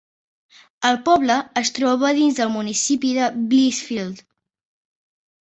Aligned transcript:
El 0.87 0.95
poble 1.09 1.35
es 1.61 1.71
troba 1.75 2.09
dins 2.21 2.39
del 2.41 2.51
municipi 2.55 3.13
de 3.19 3.29
Blissfield. 3.53 4.27